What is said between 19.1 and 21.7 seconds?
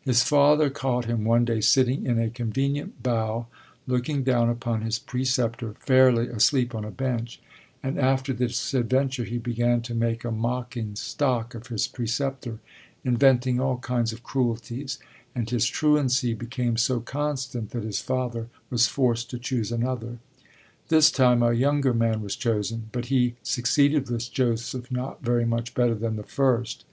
to choose another. This time a